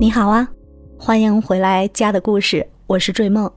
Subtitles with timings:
[0.00, 0.48] 你好啊，
[0.96, 3.50] 欢迎回来《家的故事》，我是坠梦。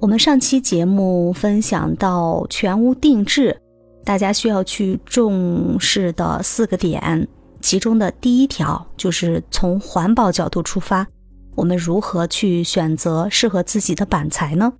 [0.00, 3.58] 我们上期节目分享到全屋定制，
[4.04, 7.26] 大家需要去重视的四个点，
[7.62, 11.06] 其中的第一条就是从环保角度出发，
[11.54, 14.70] 我们如何去选择适合自己的板材呢？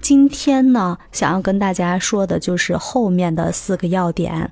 [0.00, 4.50] 今天呢，想要跟大家说的就是后面的四个要点。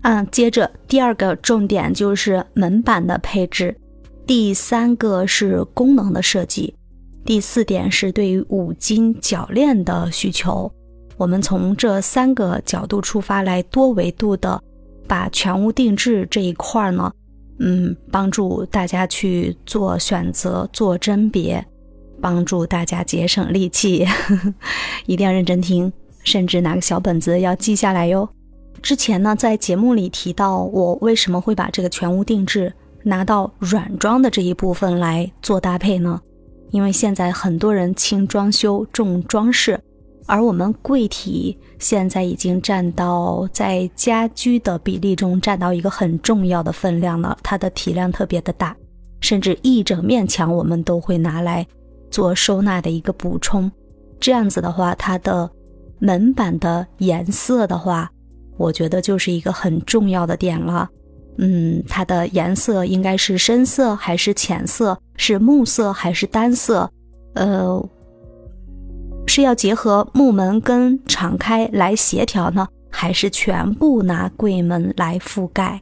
[0.00, 3.76] 嗯，接着第二个重点就是门板的配置。
[4.30, 6.72] 第三个是功能的设计，
[7.24, 10.72] 第四点是对于五金铰链的需求。
[11.16, 14.62] 我们从这三个角度出发，来多维度的
[15.08, 17.12] 把全屋定制这一块儿呢，
[17.58, 21.66] 嗯，帮助大家去做选择、做甄别，
[22.20, 24.06] 帮助大家节省力气。
[25.06, 25.92] 一定要认真听，
[26.22, 28.28] 甚至拿个小本子要记下来哟。
[28.80, 32.72] 之前呢，在节目里提到我为什么会把这个全屋定制。
[33.02, 36.20] 拿到软装的这一部分来做搭配呢？
[36.70, 39.80] 因为现在很多人轻装修重装饰，
[40.26, 48.76] 而我们柜体现在已经占到在家居的比例中占到一个很重要的分量了，它的体量特别的大，
[49.20, 51.66] 甚至一整面墙我们都会拿来
[52.10, 53.70] 做收纳的一个补充。
[54.20, 55.50] 这样子的话，它的
[55.98, 58.08] 门板的颜色的话，
[58.56, 60.88] 我觉得就是一个很重要的点了。
[61.38, 64.98] 嗯，它的颜色应该是深色还是浅色？
[65.16, 66.90] 是木色还是单色？
[67.34, 67.88] 呃，
[69.26, 75.80] 是要结合木门跟敞开来协调呢，还是全部拿柜门来覆盖？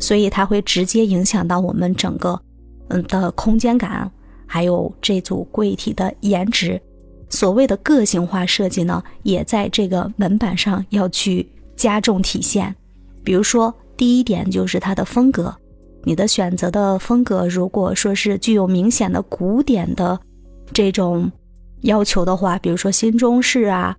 [0.00, 2.40] 所以它会直接影响到我们整个
[2.88, 4.10] 嗯的空间感，
[4.46, 6.80] 还有这组柜体的颜值。
[7.28, 12.74] 所谓的个性化设计呢，也在这个门板上要去加重体现，
[13.22, 13.72] 比如说。
[14.00, 15.54] 第一点就是它的风格，
[16.04, 20.18] 你的选择的风格，如果说是具有明显的古典的
[20.72, 21.30] 这种
[21.82, 23.94] 要求的话，比如说新中式啊，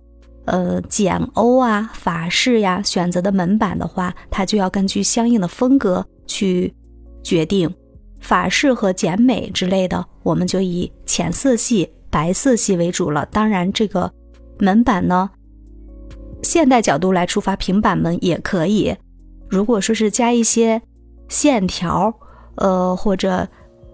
[0.46, 6.74] 呃简欧啊，法式呀，选择的门板的话，它就要根据相应的风格去
[7.22, 7.72] 决定。
[8.18, 13.24] 法式和简美之类的，我们就以浅色系、白色系为主了。
[13.26, 14.12] 当然，这个
[14.58, 15.30] 门板呢，
[16.42, 18.96] 现代角度来出发，平板门也可以。
[19.52, 20.80] 如果说是加一些
[21.28, 22.10] 线条，
[22.54, 23.46] 呃，或者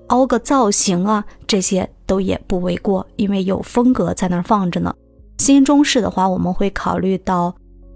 [0.06, 4.94] 凹个造型啊，这些都也不为过，因为有风格在那儿放着呢。
[5.38, 7.52] 新中式的话，我们会考虑到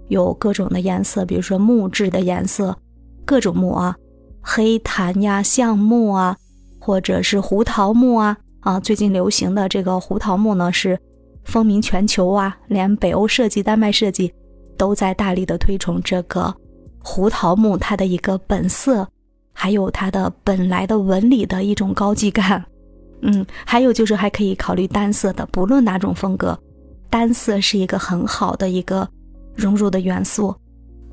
[0.09, 2.77] 有各种的颜色，比如说木质的颜色，
[3.23, 3.95] 各种木啊，
[4.41, 6.35] 黑檀呀、橡木啊，
[6.79, 10.99] 或者是胡桃木啊，啊，最近流行的这个胡桃木呢是
[11.45, 14.33] 风靡全球啊，连北欧设计、丹麦设计
[14.77, 16.53] 都在大力的推崇这个。
[17.03, 19.07] 胡桃木它的一个本色，
[19.53, 22.63] 还有它的本来的纹理的一种高级感，
[23.21, 26.57] 嗯，还有就是还可以考虑单色的，不论哪种风格，
[27.09, 29.07] 单色是一个很好的一个
[29.53, 30.55] 融入的元素。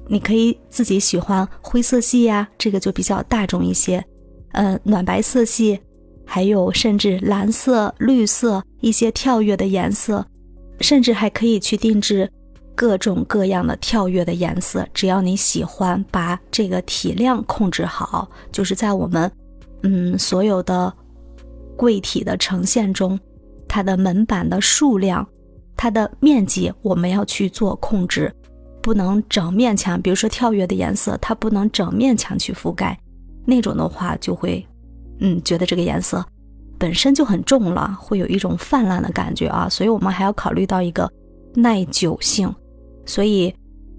[0.07, 4.05] 你可以自己喜欢灰色系呀，这个就比较大众一些，
[4.53, 5.79] 呃，暖白色系，
[6.25, 10.27] 还有甚至蓝色、绿色一些跳跃的颜色，
[10.81, 12.31] 甚至还可以去定制。
[12.81, 19.31] 各种各样的跳跃的颜色，只要你喜欢，把这个体量控制好，就是在我们，
[19.83, 20.91] 嗯，所有的
[21.77, 23.21] 柜体的呈现中，
[23.69, 25.29] 它的门板的数量、
[25.77, 28.35] 它的面积，我们要去做控制，
[28.81, 30.01] 不能整面墙。
[30.01, 32.99] 比如说跳跃的颜色，它不能整面墙去覆盖，
[33.45, 34.67] 那种的话就会，
[35.19, 36.25] 嗯，觉得这个颜色
[36.79, 39.69] 本身就很重了，会有一种泛滥的感觉啊。
[39.69, 41.07] 所以我们还要考虑到一个
[41.55, 42.51] 耐久性。
[43.07, 43.55] 所以，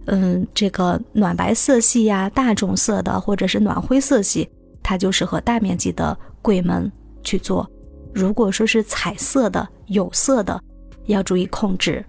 [0.06, 4.50] 嗯，这个暖白色系呀、大众色的或者是暖灰色系，
[4.82, 6.92] 它就适合大面积的柜门
[7.24, 7.70] 去做。
[8.14, 10.62] 如果说是彩色的、有色的，
[11.06, 12.04] 要注意控制。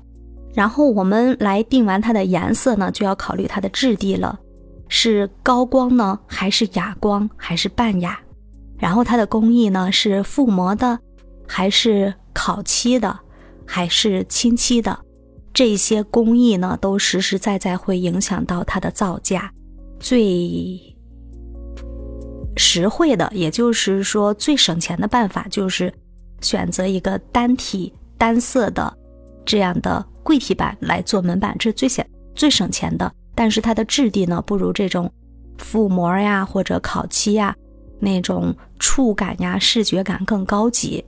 [0.54, 4.38] 然后我们来定完它的颜色呢，就要考虑它的质地了，
[4.88, 8.18] 是高光呢，还是哑光，还是半哑？
[8.78, 10.98] 然后它的工艺呢，是覆膜的，
[11.46, 13.18] 还是烤漆的，
[13.64, 14.98] 还是清漆的？
[15.64, 19.48] 这些工艺呢，都实实在在会影响到它的造价。
[20.00, 20.76] 最
[22.56, 25.94] 实惠的，也就是说最省钱的办法，就是
[26.40, 28.92] 选择一个单体单色的
[29.44, 32.04] 这样的柜体板来做门板，这是最省
[32.34, 33.12] 最省钱的。
[33.36, 35.08] 但是它的质地呢，不如这种
[35.58, 37.54] 覆膜呀或者烤漆呀
[38.00, 41.04] 那种触感呀视觉感更高级。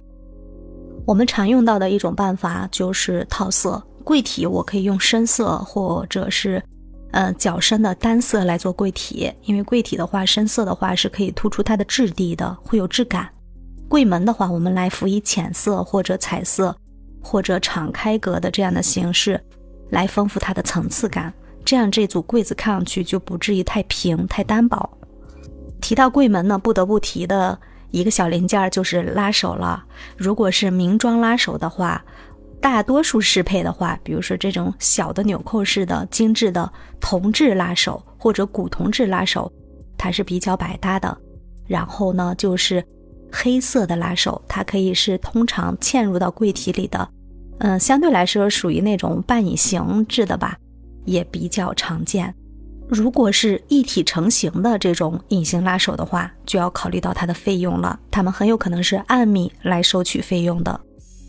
[1.05, 3.85] 我们常用到的一种办法就是套色。
[4.05, 6.62] 柜体我可以用深色或者是，
[7.11, 13.29] 呃较深的单色来做柜体，因为柜体的话，深色的话是可以突出它的质地的，会有质感。
[13.89, 16.77] 柜门的话，我们来辅以浅色或者彩色
[17.23, 19.41] 或者敞开格的这样的形式，
[19.91, 21.33] 来丰富它的层次感。
[21.65, 24.99] 这样这组柜子看上去就不至于太平太单薄。
[25.81, 27.59] 提到柜门呢，不得不提的
[27.91, 29.85] 一个小零件就是拉手了。
[30.17, 32.05] 如果是明装拉手的话，
[32.64, 39.52] 大多数适配的话，比如说这种小的纽扣式的精致的铜质拉手或者古铜质拉手，
[39.99, 41.14] 它是比较百搭的。
[41.66, 42.82] 然后呢，就是
[43.31, 47.06] 黑色的拉手，它可以是通常嵌入到柜体里的，
[47.58, 50.56] 嗯，相对来说属于那种半隐形制的吧。
[51.05, 52.34] 也比较常见。
[52.88, 58.00] 如果是一体成型的这种隐形拉手的话，就要考虑到它的费用了。
[58.10, 60.81] 他们很有可能是按米来收取费用的。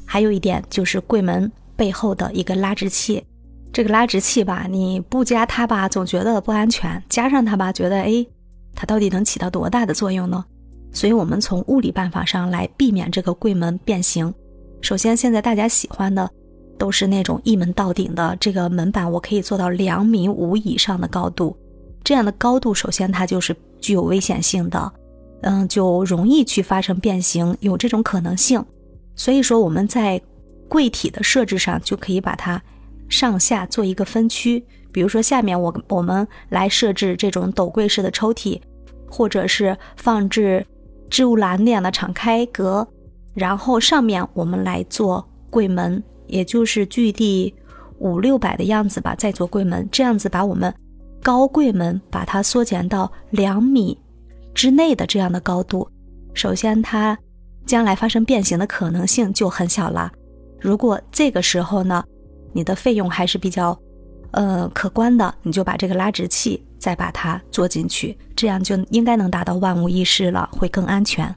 [0.05, 3.23] 还有一点就是柜门背后的一个拉直器，
[3.73, 8.25] 这个拉直器吧，你不加它吧，总觉得不安全；加上它吧，觉得哎，
[8.73, 10.45] 它到底能起到多大的作用呢？
[10.91, 14.33] 所以，我们从物理办法上来避免这个柜门变形。
[14.81, 16.29] 首先，现在大家喜欢的。
[16.77, 21.55] 都是那种一门到顶的这个门板，我可以做到两米五以上的高度。
[22.03, 24.91] 这样的高度，首先它就是具有危险性的，
[25.43, 28.61] 嗯，就容易去发生变形，有这种可能性。
[29.15, 30.21] 所以说我们在
[30.67, 32.61] 柜体的设置上，就可以把它
[33.09, 34.63] 上下做一个分区。
[34.91, 38.61] 比如说下面我我们来设置这种斗柜式的抽屉，
[39.09, 40.65] 或者是放置
[41.09, 42.87] 置物篮那样的敞开格，
[43.33, 46.03] 然后上面我们来做柜门。
[46.27, 47.53] 也就是距地
[47.99, 50.73] 五六百的样子吧，再做柜门，这样子把我们
[51.21, 53.95] 高柜门把它缩减到两米
[54.55, 55.87] 之内的这样的高度。
[56.33, 57.15] 首先，它
[57.65, 60.11] 将来发生变形的可能性就很小了。
[60.59, 62.03] 如果这个时候呢，
[62.53, 63.77] 你的费用还是比较
[64.31, 71.33] 呃可观的，你就把这个拉直器再把它做进去，这样就应该能达到万无一失了，会更安全。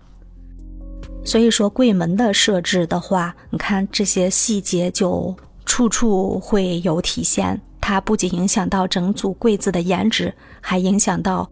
[1.25, 5.34] 所以说，柜门的设置的话，你看这些细节就
[5.66, 7.60] 处处会有体现。
[7.80, 11.50] 它不仅影响到整组柜子的颜值，还影响到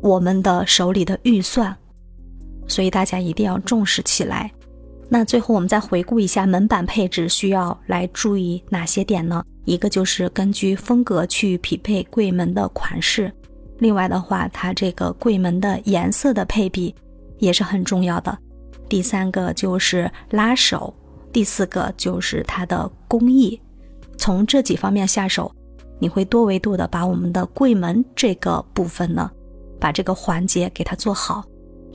[0.00, 1.76] 我们的手里的预算。
[2.68, 4.50] 所以大家一定要重视起来。
[5.08, 9.42] 那最后我们再回顾一下门板配置需要来注意哪些点呢？
[9.64, 13.32] 一个就是根据风格去匹配柜门的款式。
[13.78, 16.94] 另外的话，它这个柜门的颜色的配比
[17.38, 18.36] 也是很重要的。
[18.88, 20.94] 第三个就是拉手，
[21.32, 23.60] 第四个就是它的工艺。
[24.16, 25.50] 从这几方面下手，
[25.98, 29.30] 你会多维度的把我们的柜门这个部分呢，
[29.78, 31.44] 把这个环节给它做好，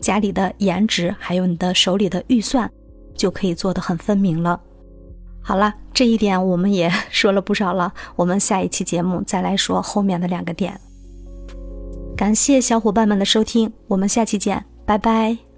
[0.04, 2.70] 家里的颜值还有你的手里的预算，
[3.16, 4.60] 就可以做得很分明了。
[5.42, 10.80] 好了，这一点我们也说了不少了，我们下一期节目再来说后面的两个点。
[12.18, 15.53] 感谢小伙伴们的收听，我们下期见，拜拜。